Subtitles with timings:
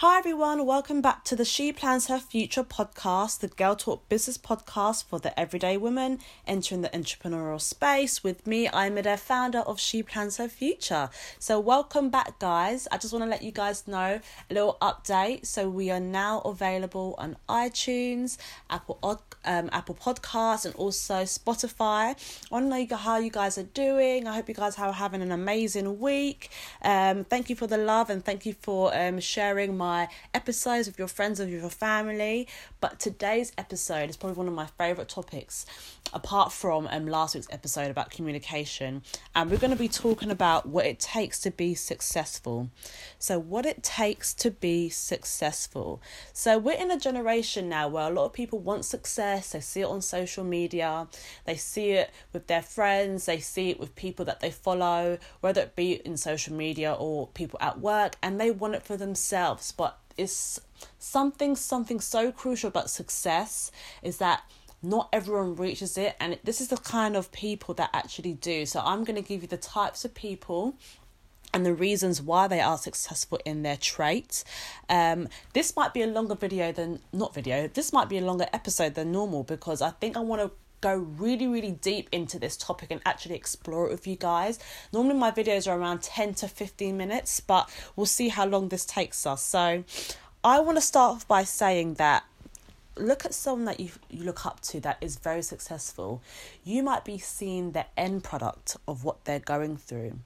[0.00, 4.38] Hi everyone, welcome back to the She Plans Her Future podcast, the Girl Talk business
[4.38, 8.24] podcast for the everyday woman entering the entrepreneurial space.
[8.24, 11.10] With me, I'm the founder of She Plans Her Future.
[11.38, 12.88] So, welcome back, guys.
[12.90, 15.44] I just want to let you guys know a little update.
[15.44, 18.38] So, we are now available on iTunes,
[18.70, 18.98] Apple
[19.44, 22.14] um, Apple Podcasts, and also Spotify.
[22.14, 22.16] I
[22.50, 24.26] want to know how you guys are doing.
[24.26, 26.48] I hope you guys are having an amazing week.
[26.80, 30.86] Um, thank you for the love and thank you for um, sharing my my episodes
[30.86, 32.46] with your friends, with your family.
[32.80, 35.66] But today's episode is probably one of my favourite topics,
[36.14, 39.02] apart from um, last week's episode about communication.
[39.34, 42.70] And we're going to be talking about what it takes to be successful.
[43.18, 46.00] So, what it takes to be successful.
[46.32, 49.80] So, we're in a generation now where a lot of people want success, they see
[49.80, 51.08] it on social media,
[51.46, 55.62] they see it with their friends, they see it with people that they follow, whether
[55.62, 59.72] it be in social media or people at work, and they want it for themselves
[60.20, 60.60] it's
[60.98, 64.42] something something so crucial about success is that
[64.82, 68.80] not everyone reaches it and this is the kind of people that actually do so
[68.84, 70.74] i'm going to give you the types of people
[71.52, 74.44] and the reasons why they are successful in their traits.
[74.88, 77.68] Um, this might be a longer video than not video.
[77.68, 80.94] This might be a longer episode than normal because I think I want to go
[80.94, 84.58] really, really deep into this topic and actually explore it with you guys.
[84.92, 88.84] Normally, my videos are around 10 to 15 minutes, but we'll see how long this
[88.84, 89.42] takes us.
[89.42, 89.84] So,
[90.42, 92.24] I want to start off by saying that
[92.96, 96.22] look at someone that you, you look up to that is very successful.
[96.64, 100.18] You might be seeing the end product of what they're going through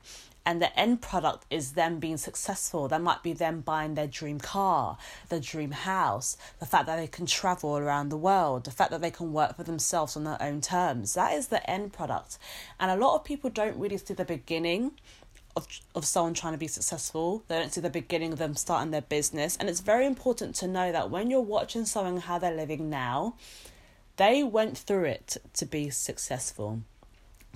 [0.47, 2.89] and the end product is them being successful.
[2.89, 7.07] That might be them buying their dream car, their dream house, the fact that they
[7.07, 10.41] can travel around the world, the fact that they can work for themselves on their
[10.43, 11.15] own terms.
[11.15, 12.39] That is the end product.
[12.79, 14.93] And a lot of people don't really see the beginning
[15.57, 17.45] of, of someone trying to be successful.
[17.49, 19.57] They don't see the beginning of them starting their business.
[19.57, 23.37] And it's very important to know that when you're watching someone how they're living now,
[24.17, 26.83] they went through it to be successful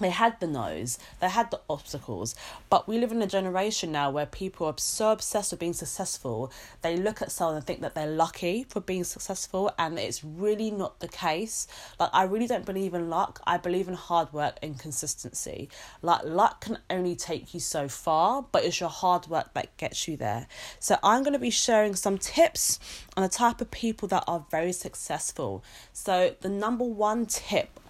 [0.00, 2.34] they had the no's, they had the obstacles,
[2.70, 6.52] but we live in a generation now where people are so obsessed with being successful,
[6.82, 10.70] they look at someone and think that they're lucky for being successful, and it's really
[10.70, 11.66] not the case.
[11.98, 15.68] Like, I really don't believe in luck, I believe in hard work and consistency.
[16.02, 20.06] Like, luck can only take you so far, but it's your hard work that gets
[20.06, 20.46] you there.
[20.78, 22.78] So, I'm going to be sharing some tips
[23.16, 25.64] on the type of people that are very successful.
[25.92, 27.80] So, the number one tip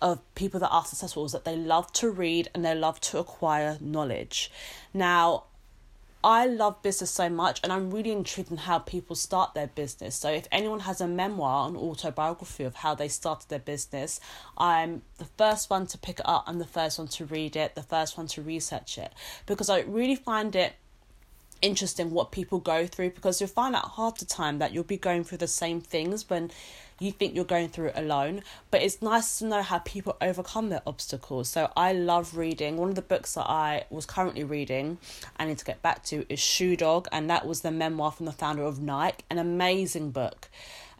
[0.00, 3.18] of people that are successful is that they love to read and they love to
[3.18, 4.50] acquire knowledge.
[4.94, 5.44] Now,
[6.22, 10.16] I love business so much and I'm really intrigued in how people start their business.
[10.16, 14.18] So if anyone has a memoir, an autobiography of how they started their business,
[14.56, 17.76] I'm the first one to pick it up, I'm the first one to read it,
[17.76, 19.12] the first one to research it.
[19.46, 20.74] Because I really find it
[21.62, 24.96] interesting what people go through because you'll find out half the time that you'll be
[24.96, 26.50] going through the same things when
[26.98, 28.42] you think you're going through it alone.
[28.70, 31.48] But it's nice to know how people overcome their obstacles.
[31.48, 32.76] So I love reading.
[32.76, 34.98] One of the books that I was currently reading,
[35.36, 38.26] I need to get back to, is Shoe Dog, and that was the memoir from
[38.26, 39.24] the founder of Nike.
[39.30, 40.48] An amazing book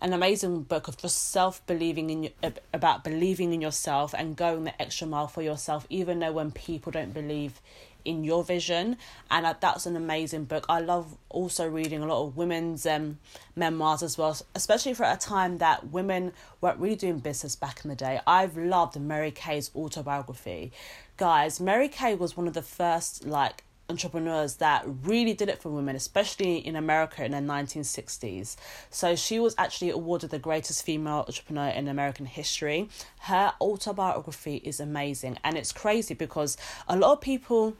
[0.01, 4.81] an amazing book of just self believing in about believing in yourself and going the
[4.83, 7.61] extra mile for yourself even though when people don't believe
[8.09, 8.97] in your vision
[9.31, 13.19] and that's an amazing book i love also reading a lot of women's um,
[13.55, 17.91] memoirs as well especially for a time that women weren't really doing business back in
[17.91, 20.73] the day i've loved mary kay's autobiography
[21.17, 25.71] guys mary kay was one of the first like entrepreneurs that really did it for
[25.71, 28.57] women, especially in America in the 1960s.
[28.91, 32.91] So she was actually awarded the greatest female entrepreneur in American history.
[33.21, 37.77] Her autobiography is amazing and it's crazy because a lot of people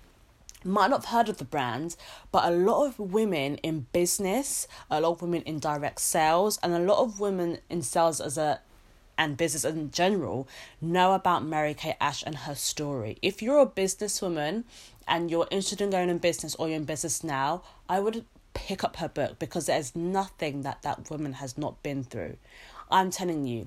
[0.65, 1.97] might not have heard of the brand,
[2.33, 6.73] but a lot of women in business, a lot of women in direct sales, and
[6.73, 8.61] a lot of women in sales as a
[9.19, 10.49] and business in general
[10.81, 13.19] know about Mary Kay Ash and her story.
[13.21, 14.63] If you're a businesswoman
[15.09, 18.25] and you're interested in going in business or you're in business now, I would
[18.55, 22.37] pick up her book because there's nothing that that woman has not been through.
[22.91, 23.67] I'm telling you,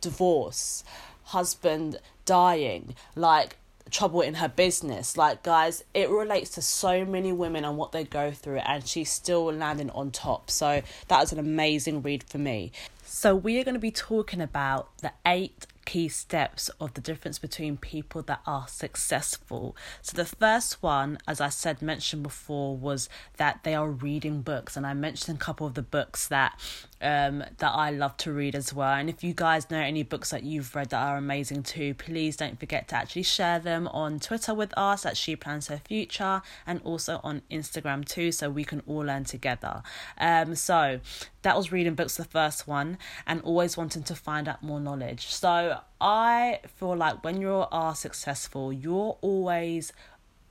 [0.00, 0.84] divorce,
[1.24, 3.56] husband dying, like
[3.90, 5.16] trouble in her business.
[5.16, 9.10] Like, guys, it relates to so many women and what they go through, and she's
[9.10, 10.50] still landing on top.
[10.50, 12.72] So, that was an amazing read for me.
[13.04, 17.38] So, we are going to be talking about the eight key steps of the difference
[17.38, 19.74] between people that are successful.
[20.02, 23.08] So the first one, as I said, mentioned before, was
[23.38, 26.60] that they are reading books, and I mentioned a couple of the books that
[27.00, 28.94] um that I love to read as well.
[28.94, 32.36] And if you guys know any books that you've read that are amazing too, please
[32.36, 36.42] don't forget to actually share them on Twitter with us at She Plans Her Future
[36.66, 39.82] and also on Instagram too, so we can all learn together.
[40.18, 41.00] Um, so
[41.42, 45.26] that was reading books the first one and always wanting to find out more knowledge.
[45.26, 49.92] So I feel like when you are successful, you're always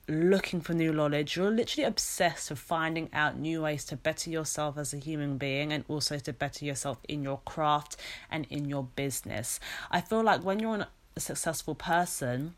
[0.07, 1.35] looking for new knowledge.
[1.35, 5.73] You're literally obsessed with finding out new ways to better yourself as a human being
[5.73, 7.97] and also to better yourself in your craft
[8.31, 9.59] and in your business.
[9.91, 12.55] I feel like when you're a successful person,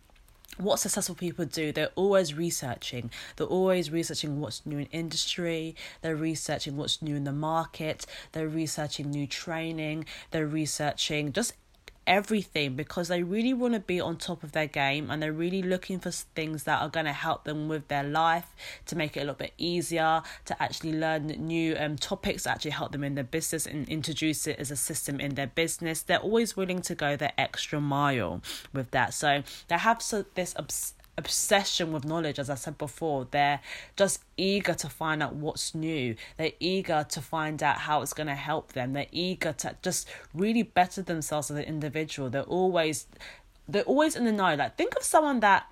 [0.58, 6.16] what successful people do they're always researching they're always researching what's new in industry they're
[6.16, 11.54] researching what's new in the market they're researching new training they're researching just
[12.10, 15.62] everything because they really want to be on top of their game and they're really
[15.62, 18.48] looking for things that are going to help them with their life
[18.88, 22.92] to make it a little bit easier to actually learn new um, topics actually help
[22.92, 26.02] them in their business and introduce it as a system in their business.
[26.02, 28.42] They're always willing to go the extra mile
[28.74, 29.14] with that.
[29.14, 33.28] So they have so this obs- obsession with knowledge, as I said before.
[33.30, 33.60] They're
[33.96, 36.16] just eager to find out what's new.
[36.38, 38.94] They're eager to find out how it's going to help them.
[38.94, 42.30] They're eager to just really better themselves as an individual.
[42.30, 43.06] They're always
[43.68, 44.56] they're always in the know.
[44.56, 45.68] Like think of someone that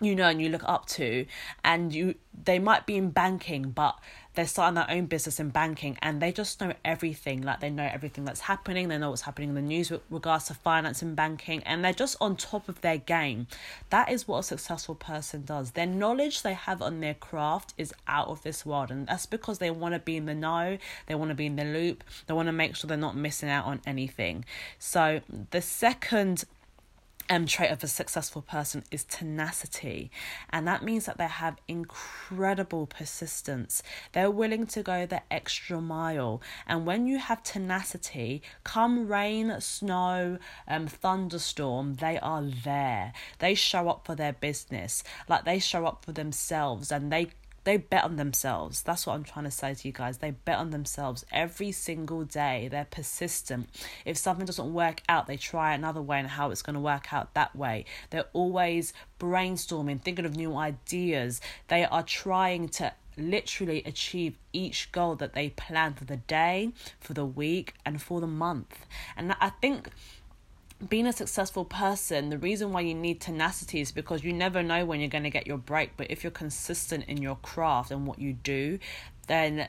[0.00, 1.24] you know and you look up to
[1.62, 3.96] and you they might be in banking but
[4.34, 7.88] they're starting their own business in banking and they just know everything like they know
[7.92, 11.14] everything that's happening they know what's happening in the news with regards to finance and
[11.14, 13.46] banking and they're just on top of their game.
[13.90, 15.72] That is what a successful person does.
[15.72, 19.58] Their knowledge they have on their craft is out of this world and that's because
[19.58, 22.34] they want to be in the know they want to be in the loop they
[22.34, 24.44] want to make sure they're not missing out on anything.
[24.78, 25.20] So
[25.50, 26.44] the second
[27.32, 30.10] um, trait of a successful person is tenacity.
[30.50, 33.82] And that means that they have incredible persistence.
[34.12, 36.42] They're willing to go the extra mile.
[36.66, 40.38] And when you have tenacity, come rain, snow,
[40.68, 43.14] um, thunderstorm, they are there.
[43.38, 45.02] They show up for their business.
[45.26, 47.30] Like they show up for themselves and they
[47.64, 48.82] they bet on themselves.
[48.82, 50.18] That's what I'm trying to say to you guys.
[50.18, 52.68] They bet on themselves every single day.
[52.70, 53.68] They're persistent.
[54.04, 57.12] If something doesn't work out, they try another way and how it's going to work
[57.12, 57.84] out that way.
[58.10, 61.40] They're always brainstorming, thinking of new ideas.
[61.68, 67.14] They are trying to literally achieve each goal that they plan for the day, for
[67.14, 68.86] the week, and for the month.
[69.16, 69.90] And I think
[70.88, 74.84] being a successful person, the reason why you need tenacity is because you never know
[74.84, 75.96] when you're going to get your break.
[75.96, 78.78] But if you're consistent in your craft and what you do,
[79.28, 79.68] then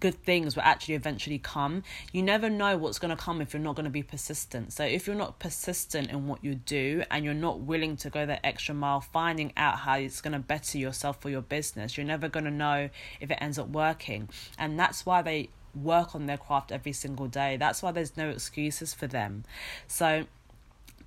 [0.00, 1.84] good things will actually eventually come.
[2.12, 4.72] You never know what's going to come if you're not going to be persistent.
[4.72, 8.26] So, if you're not persistent in what you do and you're not willing to go
[8.26, 12.06] that extra mile, finding out how it's going to better yourself for your business, you're
[12.06, 12.88] never going to know
[13.20, 14.28] if it ends up working.
[14.58, 17.56] And that's why they work on their craft every single day.
[17.56, 19.44] That's why there's no excuses for them.
[19.86, 20.24] So,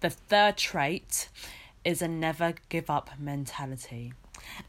[0.03, 1.29] the third trait
[1.85, 4.11] is a never give up mentality.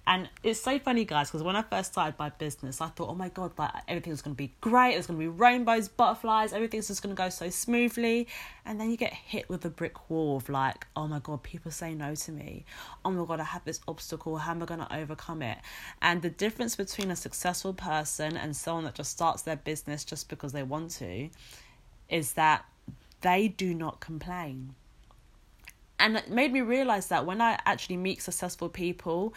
[0.07, 3.17] And it's so funny, guys, because when I first started my business, I thought, oh
[3.17, 4.93] my god, like everything's gonna be great.
[4.93, 8.29] There's gonna be rainbows, butterflies, everything's just gonna go so smoothly.
[8.65, 11.73] And then you get hit with a brick wall of like, oh my god, people
[11.73, 12.65] say no to me.
[13.05, 14.39] Oh my god, I have this obstacle.
[14.39, 15.59] How am I gonna overcome it?
[16.01, 20.29] And the difference between a successful person and someone that just starts their business just
[20.29, 21.29] because they want to,
[22.09, 22.65] is that
[23.23, 24.77] they do not complain
[25.99, 29.35] and it made me realize that when I actually meet successful people,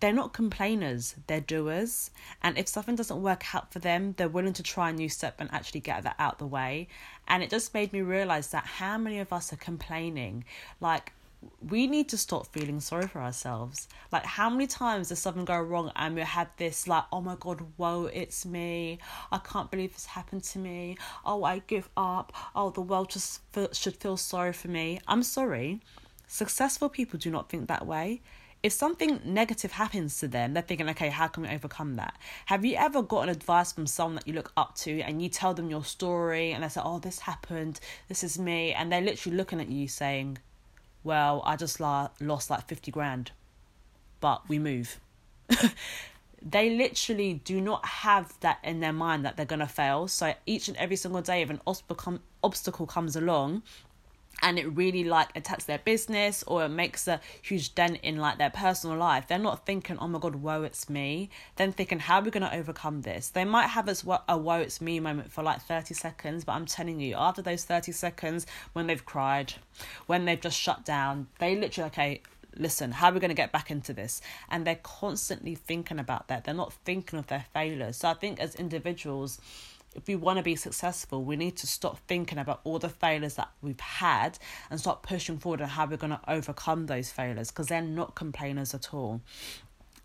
[0.00, 2.10] they're not complainers, they're doers.
[2.42, 5.36] And if something doesn't work out for them, they're willing to try a new step
[5.38, 6.88] and actually get that out the way.
[7.26, 10.44] And it just made me realize that how many of us are complaining?
[10.80, 11.12] Like,
[11.60, 13.88] we need to stop feeling sorry for ourselves.
[14.12, 17.36] Like, how many times does something go wrong and we have this, like, oh my
[17.38, 18.98] god, whoa, it's me.
[19.32, 20.96] I can't believe this happened to me.
[21.24, 22.32] Oh, I give up.
[22.54, 25.00] Oh, the world just feel, should feel sorry for me.
[25.06, 25.80] I'm sorry.
[26.26, 28.22] Successful people do not think that way.
[28.62, 32.16] If something negative happens to them, they're thinking, okay, how can we overcome that?
[32.46, 35.54] Have you ever gotten advice from someone that you look up to and you tell
[35.54, 39.36] them your story and they say, oh, this happened, this is me, and they're literally
[39.36, 40.38] looking at you saying,
[41.06, 43.30] well, I just la- lost like 50 grand,
[44.20, 45.00] but we move.
[46.42, 50.08] they literally do not have that in their mind that they're going to fail.
[50.08, 53.62] So each and every single day, if an obstacle, obstacle comes along,
[54.42, 58.38] and it really like attacks their business or it makes a huge dent in like
[58.38, 62.18] their personal life they're not thinking oh my god woe it's me then thinking how
[62.18, 65.00] are we going to overcome this they might have as well a woe it's me
[65.00, 69.04] moment for like 30 seconds but i'm telling you after those 30 seconds when they've
[69.04, 69.54] cried
[70.06, 72.20] when they've just shut down they literally okay
[72.58, 74.20] listen, how are we going to get back into this?
[74.48, 76.44] And they're constantly thinking about that.
[76.44, 77.98] They're not thinking of their failures.
[77.98, 79.40] So I think as individuals,
[79.96, 83.34] if we want to be successful, we need to stop thinking about all the failures
[83.34, 84.38] that we've had
[84.70, 88.14] and start pushing forward on how we're going to overcome those failures because they're not
[88.14, 89.22] complainers at all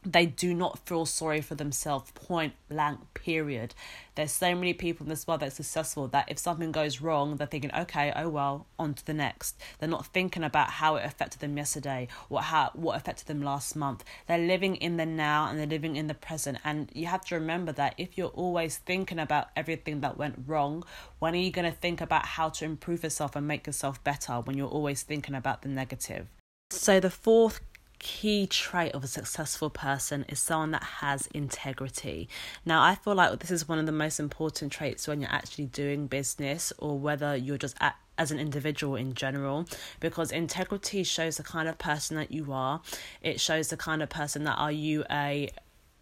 [0.03, 2.11] they do not feel sorry for themselves.
[2.11, 3.75] Point blank period.
[4.15, 7.47] There's so many people in this world that's successful that if something goes wrong they're
[7.47, 9.59] thinking okay oh well on to the next.
[9.79, 13.75] They're not thinking about how it affected them yesterday what how what affected them last
[13.75, 14.03] month.
[14.27, 16.57] They're living in the now and they're living in the present.
[16.63, 20.83] And you have to remember that if you're always thinking about everything that went wrong
[21.19, 24.33] when are you going to think about how to improve yourself and make yourself better
[24.33, 26.25] when you're always thinking about the negative?
[26.71, 27.59] So the fourth
[28.01, 32.27] key trait of a successful person is someone that has integrity.
[32.65, 35.67] Now, I feel like this is one of the most important traits when you're actually
[35.67, 39.65] doing business or whether you're just at as an individual in general
[39.99, 42.81] because integrity shows the kind of person that you are.
[43.21, 45.51] It shows the kind of person that are you a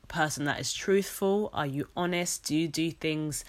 [0.07, 1.49] person that is truthful?
[1.53, 2.45] Are you honest?
[2.45, 3.43] Do you do things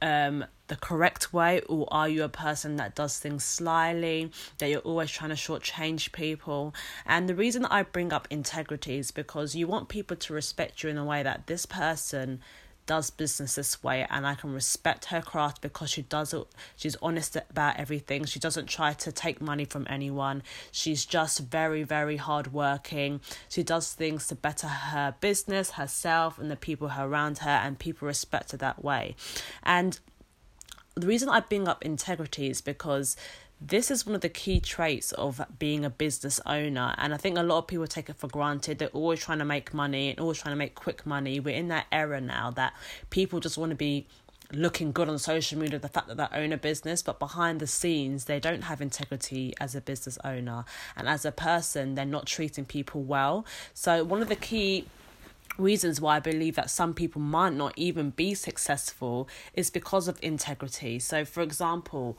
[0.00, 4.80] um the correct way, or are you a person that does things slyly, that you're
[4.80, 6.74] always trying to shortchange people?
[7.04, 10.88] And the reason I bring up integrity is because you want people to respect you
[10.88, 12.40] in a way that this person
[12.86, 16.96] does business this way and I can respect her craft because she does it she's
[17.00, 18.24] honest about everything.
[18.24, 20.42] She doesn't try to take money from anyone.
[20.72, 23.20] She's just very very hardworking.
[23.48, 28.08] She does things to better her business herself and the people around her and people
[28.08, 29.14] respect her that way.
[29.62, 30.00] And
[30.94, 33.16] the reason I bring up integrity is because
[33.60, 36.94] this is one of the key traits of being a business owner.
[36.98, 38.78] And i think a lot of people take it for granted.
[38.78, 41.38] They're always trying to make money and always trying to make quick money.
[41.38, 42.74] We're in that era now that
[43.10, 44.06] people just want to be
[44.52, 47.66] looking good on social media the fact that they own a business but behind the
[47.66, 50.64] scenes they don't have integrity as a business owner.
[50.96, 53.46] And as a person they're not treating people well.
[53.74, 54.86] So one of the key
[55.58, 60.18] reasons why I believe that some people might not even be successful is because of
[60.22, 60.98] integrity.
[60.98, 62.18] So, for example,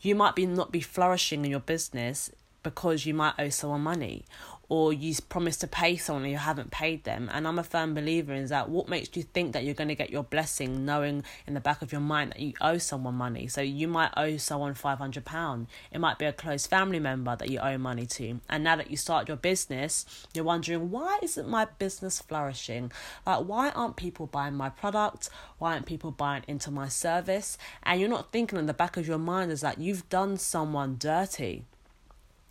[0.00, 2.30] you might be not be flourishing in your business
[2.62, 4.24] because you might owe someone money
[4.68, 7.30] or you promise to pay someone and you haven't paid them.
[7.32, 9.94] And I'm a firm believer in that what makes you think that you're going to
[9.94, 13.46] get your blessing knowing in the back of your mind that you owe someone money.
[13.46, 15.66] So you might owe someone £500.
[15.92, 18.40] It might be a close family member that you owe money to.
[18.48, 20.04] And now that you start your business,
[20.34, 22.90] you're wondering, why isn't my business flourishing?
[23.26, 25.28] Like, why aren't people buying my product?
[25.58, 27.56] Why aren't people buying into my service?
[27.82, 30.96] And you're not thinking in the back of your mind is that you've done someone
[30.98, 31.64] dirty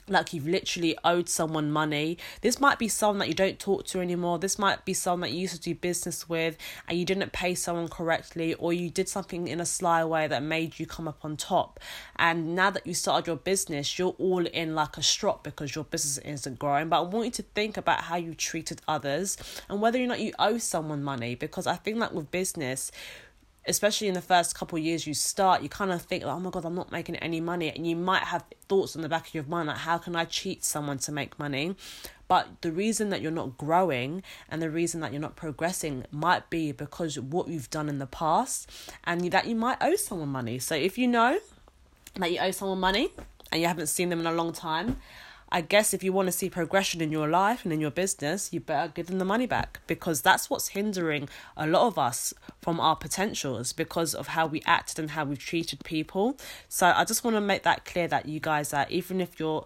[0.07, 2.17] like you've literally owed someone money.
[2.41, 4.37] This might be someone that you don't talk to anymore.
[4.37, 6.57] This might be someone that you used to do business with
[6.87, 10.43] and you didn't pay someone correctly or you did something in a sly way that
[10.43, 11.79] made you come up on top.
[12.17, 15.83] And now that you started your business, you're all in like a strop because your
[15.83, 16.89] business isn't growing.
[16.89, 19.37] But I want you to think about how you treated others
[19.69, 22.91] and whether or not you owe someone money because I think that with business,
[23.67, 26.49] especially in the first couple years you start, you kind of think, like, oh my
[26.49, 27.71] God, I'm not making any money.
[27.71, 30.25] And you might have thoughts in the back of your mind, like, how can I
[30.25, 31.75] cheat someone to make money?
[32.27, 36.49] But the reason that you're not growing and the reason that you're not progressing might
[36.49, 38.69] be because what you've done in the past
[39.03, 40.57] and that you might owe someone money.
[40.59, 41.39] So if you know
[42.15, 43.09] that you owe someone money
[43.51, 44.97] and you haven't seen them in a long time,
[45.55, 48.51] I guess if you want to see progression in your life and in your business,
[48.51, 52.33] you better give them the money back because that's what's hindering a lot of us
[52.61, 56.37] from our potentials because of how we acted and how we've treated people.
[56.67, 59.65] So I just want to make that clear that you guys are, even if you're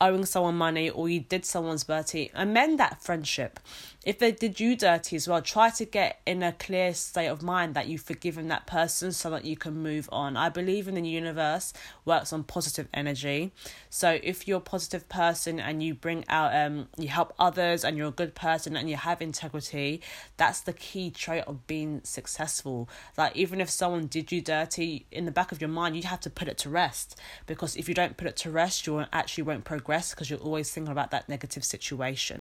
[0.00, 3.60] owing someone money or you did someone's dirty, amend that friendship.
[4.02, 7.42] If they did you dirty as well, try to get in a clear state of
[7.42, 10.38] mind that you've forgiven that person so that you can move on.
[10.38, 11.74] I believe in the universe
[12.06, 13.52] works on positive energy.
[13.90, 17.98] So if you're a positive person and you bring out um you help others and
[17.98, 20.00] you're a good person and you have integrity,
[20.38, 22.88] that's the key trait of being successful.
[23.18, 26.20] Like even if someone did you dirty, in the back of your mind you have
[26.20, 29.44] to put it to rest because if you don't put it to rest, you actually
[29.44, 32.38] won't progress because you're always thinking about that negative situation.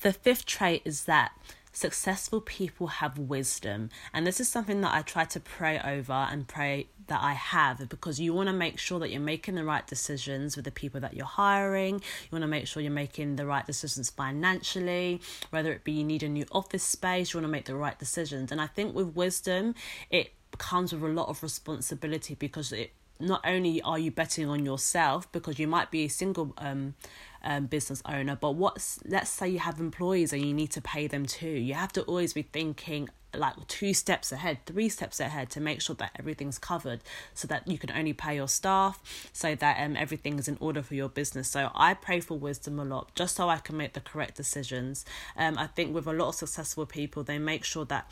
[0.00, 1.32] The fifth trait is that
[1.72, 3.90] successful people have wisdom.
[4.12, 7.88] And this is something that I try to pray over and pray that I have
[7.88, 11.00] because you want to make sure that you're making the right decisions with the people
[11.00, 11.94] that you're hiring.
[11.94, 15.20] You want to make sure you're making the right decisions financially,
[15.50, 17.98] whether it be you need a new office space, you want to make the right
[17.98, 18.52] decisions.
[18.52, 19.74] And I think with wisdom,
[20.10, 24.64] it comes with a lot of responsibility because it not only are you betting on
[24.64, 26.94] yourself because you might be a single um,
[27.42, 31.06] um, business owner, but what's let's say you have employees and you need to pay
[31.06, 31.48] them too.
[31.48, 35.82] You have to always be thinking like two steps ahead, three steps ahead to make
[35.82, 37.00] sure that everything's covered
[37.34, 40.82] so that you can only pay your staff, so that um everything is in order
[40.82, 41.48] for your business.
[41.48, 45.04] So I pray for wisdom a lot just so I can make the correct decisions.
[45.36, 48.10] Um I think with a lot of successful people they make sure that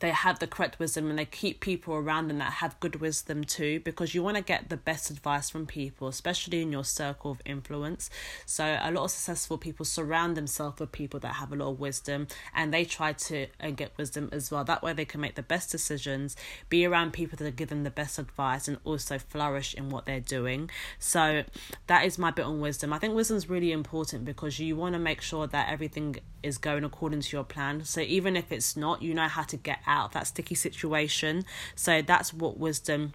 [0.00, 3.44] they have the correct wisdom and they keep people around them that have good wisdom
[3.44, 7.30] too because you want to get the best advice from people especially in your circle
[7.30, 8.10] of influence.
[8.46, 11.80] So a lot of successful people surround themselves with people that have a lot of
[11.80, 14.64] wisdom and they try to get wisdom as well.
[14.64, 16.36] That way they can make the best decisions
[16.68, 20.20] be around people that give them the best advice and also flourish in what they're
[20.20, 20.70] doing.
[20.98, 21.44] So
[21.86, 22.92] that is my bit on wisdom.
[22.92, 26.56] I think wisdom is really important because you want to make sure that everything is
[26.56, 27.84] going according to your plan.
[27.84, 31.44] So even if it's not you know how to get out of that sticky situation.
[31.74, 33.12] So that's what wisdom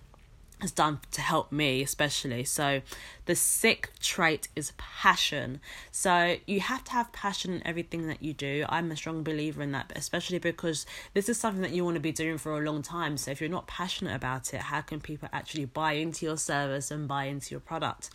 [0.61, 2.43] has done to help me especially.
[2.43, 2.81] So
[3.25, 5.59] the sixth trait is passion.
[5.91, 8.65] So you have to have passion in everything that you do.
[8.69, 12.01] I'm a strong believer in that especially because this is something that you want to
[12.01, 13.17] be doing for a long time.
[13.17, 16.89] So if you're not passionate about it how can people actually buy into your service
[16.89, 18.09] and buy into your product?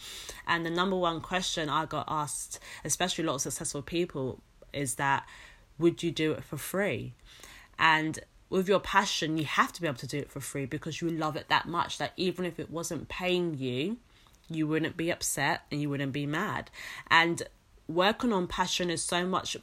[0.46, 4.40] And the number one question i got asked especially a lot of successful people
[4.72, 5.26] is that
[5.78, 7.14] would you do it for free?
[7.78, 8.18] And
[8.50, 11.08] with your passion, you have to be able to do it for free because you
[11.08, 13.96] love it that much that even if it wasn't paying you,
[14.48, 16.70] you wouldn't be upset and you wouldn't be mad.
[17.08, 17.44] And
[17.86, 19.56] working on passion is so much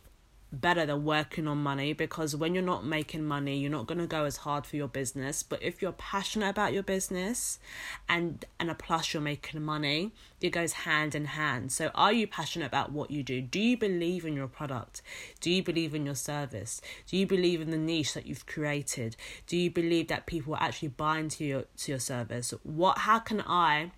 [0.51, 4.08] better than working on money because when you're not making money you're not going to
[4.08, 5.44] go as hard for your business.
[5.44, 7.60] But if you're passionate about your business
[8.08, 11.72] and and a plus you're making money it goes hand in hand.
[11.72, 13.42] So are you passionate about what you do?
[13.42, 15.01] Do you believe in your product?
[15.42, 16.80] Do you believe in your service?
[17.08, 19.16] Do you believe in the niche that you've created?
[19.48, 22.54] Do you believe that people will actually buy into your to your service?
[22.63, 23.92] What how can i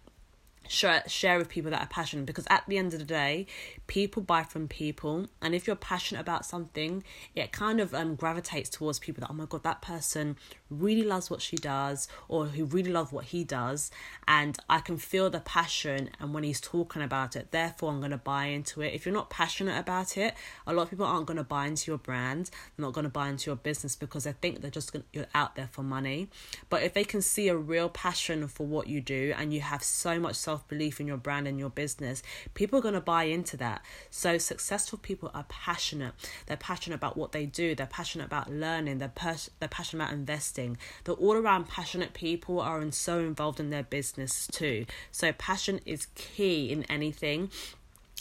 [0.69, 3.47] share share with people that are passionate because at the end of the day
[3.87, 5.27] people buy from people.
[5.41, 7.03] And if you're passionate about something
[7.35, 10.37] it kind of um gravitates towards people that oh my god that person
[10.69, 13.91] really loves what she does or who really love what he does.
[14.27, 18.11] And I can feel the passion and when he's talking about it therefore I'm going
[18.11, 18.93] to buy into it.
[18.93, 20.33] If you're not passionate about it
[20.67, 23.09] a lot of people aren't going to buy into your brand they're not going to
[23.09, 26.29] buy into your business because they think they're just gonna, you're out there for money.
[26.69, 29.83] But if they can see a real passion for what you do and you have
[29.83, 32.21] so much self belief in your brand and your business
[32.53, 33.81] people are going to buy into that.
[34.09, 36.13] So successful people are passionate.
[36.45, 37.75] They're passionate about what they do.
[37.75, 38.97] They're passionate about learning.
[38.97, 40.58] They're, pers- they're passionate about investing
[41.03, 44.85] The all around passionate people are in, so involved in their business too.
[45.11, 47.49] So, passion is key in anything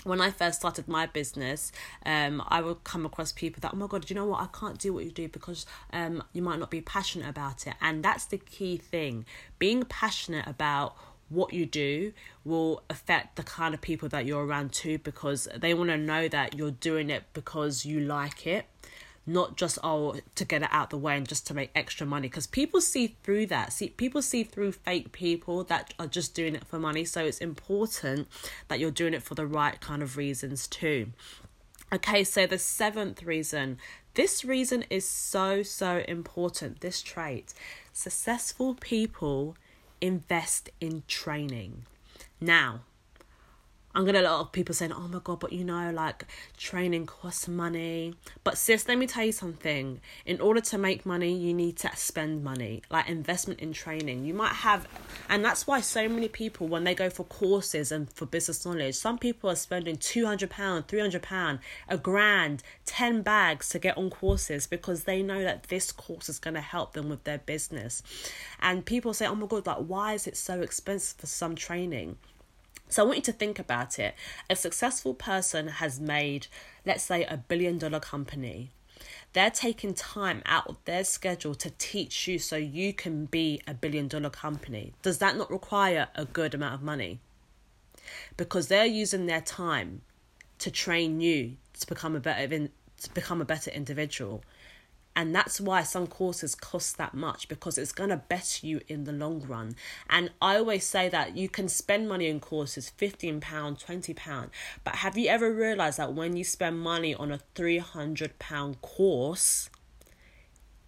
[0.05, 1.73] when I first started my business,
[2.07, 4.41] um, I would come across people that, oh my God, do you know what?
[4.41, 7.75] I can't do what you do because um, you might not be passionate about it.
[7.81, 9.27] And that's the key thing.
[9.59, 10.97] Being passionate about
[11.29, 12.13] what you do
[12.45, 16.29] will affect the kind of people that you're around too because they want to know
[16.29, 18.67] that you're doing it because you like it
[19.29, 22.29] not just oh to get it out the way and just to make extra money
[22.29, 23.73] because people see through that.
[23.73, 27.05] See people see through fake people that are just doing it for money.
[27.05, 28.29] So it's important
[28.69, 31.09] that you're doing it for the right kind of reasons too.
[31.93, 33.79] Okay so the seventh reason.
[34.15, 37.53] This reason is so so important this trait.
[37.93, 39.57] Successful people
[40.01, 41.85] invest in training.
[42.41, 42.81] Now
[43.95, 46.25] I'm gonna a lot of people saying, "Oh my god," but you know, like
[46.57, 48.15] training costs money.
[48.45, 50.01] But sis, let me tell you something.
[50.27, 54.25] In order to make money, you need to spend money, like investment in training.
[54.27, 54.87] You might have,
[55.29, 58.95] and that's why so many people, when they go for courses and for business knowledge,
[58.95, 63.79] some people are spending two hundred pound, three hundred pound, a grand, ten bags to
[63.79, 67.39] get on courses because they know that this course is gonna help them with their
[67.39, 68.03] business.
[68.61, 72.19] And people say, "Oh my god, like why is it so expensive for some training?"
[72.89, 74.15] So I want you to think about it.
[74.49, 76.47] A successful person has made,
[76.87, 78.71] let's say, a billion dollar company.
[79.33, 83.75] They're taking time out of their schedule to teach you so you can be a
[83.75, 84.95] billion dollar company.
[85.03, 87.21] Does that not require a good amount of money?
[88.37, 90.01] Because they're using their time
[90.61, 92.69] to train you to become a better
[93.01, 94.43] to become a better individual
[95.19, 99.03] and that's why some courses cost that much because it's going to better you in
[99.03, 99.75] the long run.
[100.09, 104.51] And i always say that you can spend money on courses 15 pound 20 pound.
[104.85, 109.69] But have you ever realized that when you spend money on a 300 pound course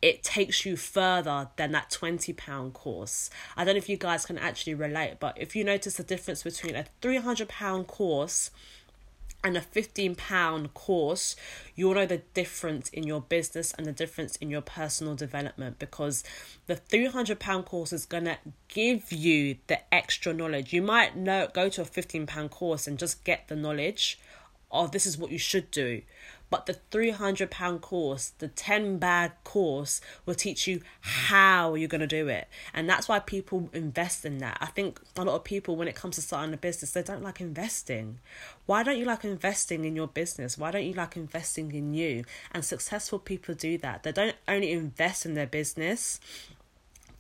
[0.01, 3.31] it takes you further than that 20 pound course?
[3.57, 6.45] I don't know if you guys can actually relate but if you notice the difference
[6.45, 8.53] between a 300 pound course
[9.43, 11.35] and a 15 pound course
[11.75, 16.23] you'll know the difference in your business and the difference in your personal development because
[16.67, 20.73] the 300 pound course is going to give you the extra knowledge.
[20.73, 24.19] You might know go to a 15 pound course and just get the knowledge
[24.71, 26.03] of this is what you should do
[26.51, 32.01] but the 300 pound course, the 10 bag course will teach you how you're going
[32.01, 32.49] to do it.
[32.75, 34.59] And that's why people invest in that.
[34.61, 37.23] I think a lot of people, when it comes to starting a business, they don't
[37.23, 38.19] like investing.
[38.67, 40.59] Why don't you like investing in your business?
[40.59, 42.25] Why don't you like investing in you?
[42.53, 44.03] And successful people do that.
[44.03, 46.21] They don't only invest in their business,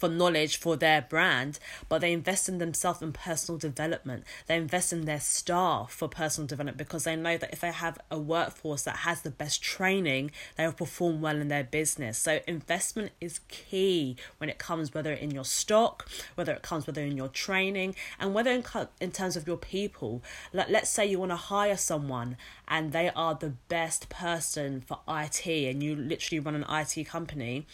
[0.01, 1.59] for knowledge for their brand,
[1.91, 4.25] but they invest in themselves in personal development.
[4.47, 7.99] They invest in their staff for personal development because they know that if they have
[8.11, 12.17] a workforce that has the best training, they will perform well in their business.
[12.17, 17.03] So investment is key when it comes whether in your stock, whether it comes whether
[17.03, 18.65] in your training, and whether in,
[19.03, 20.23] in terms of your people.
[20.55, 25.01] Like let's say you want to hire someone and they are the best person for
[25.07, 27.67] IT and you literally run an IT company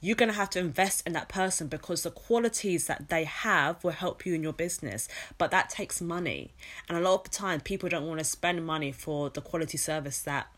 [0.00, 3.82] you're going to have to invest in that person because the qualities that they have
[3.84, 5.08] will help you in your business
[5.38, 6.50] but that takes money
[6.88, 9.78] and a lot of the time people don't want to spend money for the quality
[9.78, 10.48] service that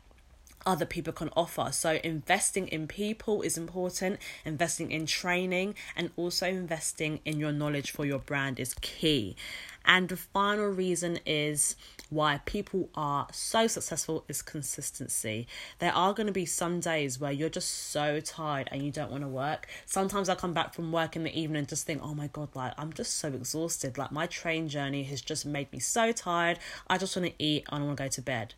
[0.66, 1.70] other people can offer.
[1.72, 7.90] So, investing in people is important, investing in training, and also investing in your knowledge
[7.90, 9.36] for your brand is key.
[9.84, 11.76] And the final reason is
[12.10, 15.46] why people are so successful is consistency.
[15.78, 19.10] There are going to be some days where you're just so tired and you don't
[19.10, 19.66] want to work.
[19.86, 22.50] Sometimes I come back from work in the evening and just think, oh my God,
[22.54, 23.96] like I'm just so exhausted.
[23.96, 26.58] Like my train journey has just made me so tired.
[26.86, 28.54] I just want to eat and I want to go to bed.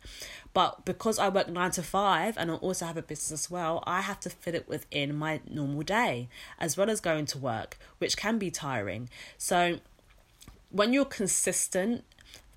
[0.53, 3.83] But because I work nine to five and I also have a business as well,
[3.87, 7.77] I have to fit it within my normal day as well as going to work,
[7.99, 9.09] which can be tiring.
[9.37, 9.79] So
[10.75, 12.03] when you're consistent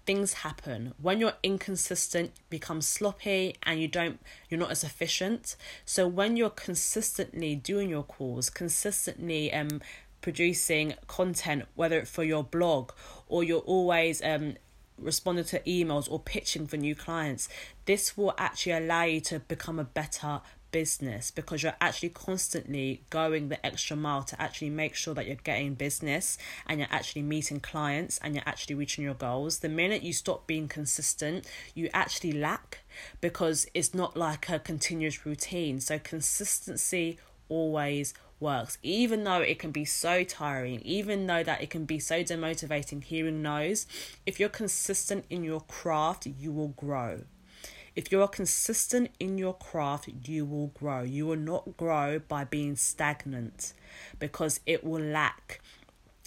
[0.04, 0.92] things happen.
[1.00, 5.54] When you're inconsistent become sloppy and you don't you're not as efficient.
[5.84, 9.80] So when you're consistently doing your calls consistently um
[10.20, 12.90] producing content whether it's for your blog
[13.28, 14.56] or you're always um
[14.98, 17.48] responding to emails or pitching for new clients
[17.84, 23.48] this will actually allow you to become a better business because you're actually constantly going
[23.48, 27.60] the extra mile to actually make sure that you're getting business and you're actually meeting
[27.60, 29.58] clients and you're actually reaching your goals.
[29.60, 32.80] The minute you stop being consistent, you actually lack
[33.20, 35.80] because it's not like a continuous routine.
[35.80, 41.70] So, consistency always works even though it can be so tiring even though that it
[41.70, 43.86] can be so demotivating hearing no's
[44.26, 47.20] if you're consistent in your craft you will grow
[47.98, 51.02] if you are consistent in your craft, you will grow.
[51.02, 53.72] You will not grow by being stagnant
[54.20, 55.60] because it will lack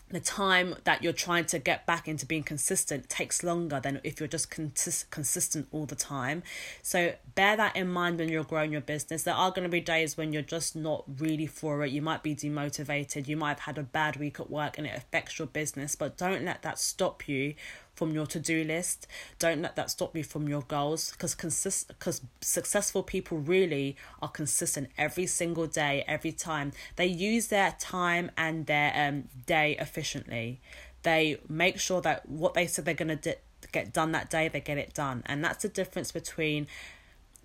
[0.10, 4.19] the time that you're trying to get back into being consistent takes longer than if
[4.19, 6.43] you're just consist- consistent all the time.
[6.81, 9.23] So bear that in mind when you're growing your business.
[9.23, 11.91] There are going to be days when you're just not really for it.
[11.91, 13.29] You might be demotivated.
[13.29, 16.17] You might have had a bad week at work and it affects your business, but
[16.17, 17.55] don't let that stop you
[18.01, 19.05] from your to-do list.
[19.37, 24.27] Don't let that stop you from your goals because consist because successful people really are
[24.27, 26.71] consistent every single day every time.
[26.95, 30.61] They use their time and their um day efficiently.
[31.03, 33.37] They make sure that what they said they're going to
[33.71, 35.21] get done that day they get it done.
[35.27, 36.65] And that's the difference between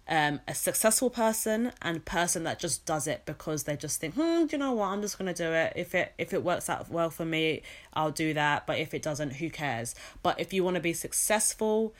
[0.08, 4.46] um, a successful person and person that just does it because they just think, hmm,
[4.46, 4.88] do you know what?
[4.88, 5.72] I'm just gonna do it.
[5.74, 8.66] If it if it works out well for me, I'll do that.
[8.66, 9.94] But if it doesn't, who cares?
[10.22, 11.94] But if you want to be successful,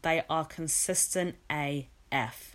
[0.00, 2.51] they are consistent AF.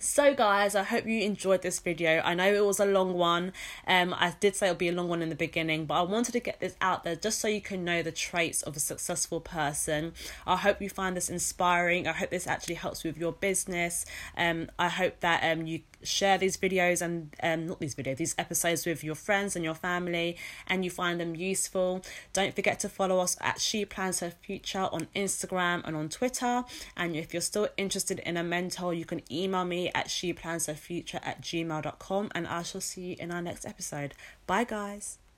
[0.00, 2.20] So guys, I hope you enjoyed this video.
[2.20, 3.52] I know it was a long one.
[3.86, 6.32] Um, I did say it'll be a long one in the beginning, but I wanted
[6.32, 9.40] to get this out there just so you can know the traits of a successful
[9.40, 10.12] person.
[10.46, 12.06] I hope you find this inspiring.
[12.06, 14.04] I hope this actually helps with your business.
[14.36, 18.34] Um, I hope that um you share these videos and um not these videos, these
[18.36, 22.02] episodes with your friends and your family, and you find them useful.
[22.34, 26.64] Don't forget to follow us at She Plans Her Future on Instagram and on Twitter.
[26.94, 32.30] And if you're still interested in a mentor, you can email at sheplansherfuture at gmail.com
[32.34, 34.14] and I shall see you in our next episode.
[34.46, 35.18] Bye, guys.